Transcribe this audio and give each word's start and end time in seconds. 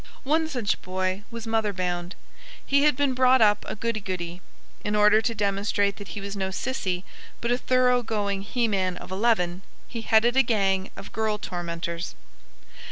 One 0.23 0.47
such 0.49 0.81
boy 0.81 1.21
was 1.29 1.45
mother 1.45 1.71
bound. 1.73 2.15
He 2.65 2.85
had 2.85 2.95
been 2.95 3.13
brought 3.13 3.39
up 3.39 3.63
a 3.67 3.75
goody 3.75 3.99
goody. 3.99 4.41
In 4.83 4.95
order 4.95 5.21
to 5.21 5.35
demonstrate 5.35 5.97
that 5.97 6.07
he 6.17 6.21
was 6.21 6.35
no 6.35 6.49
sissy 6.49 7.03
but 7.39 7.51
a 7.51 7.55
thorough 7.59 8.01
going 8.01 8.41
he 8.41 8.67
man 8.67 8.97
of 8.97 9.11
eleven, 9.11 9.61
he 9.87 10.01
headed 10.01 10.35
a 10.35 10.41
gang 10.41 10.89
of 10.97 11.11
girl 11.11 11.37
tormentors. 11.37 12.15